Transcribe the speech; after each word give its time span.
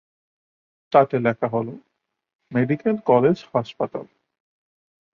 তাতে 0.93 1.15
লেখা 1.19 1.47
হল 1.47 1.67
‘মেডিকেল 2.51 2.95
কলেজ 3.05 3.37
হাসপাতাল’। 3.53 4.05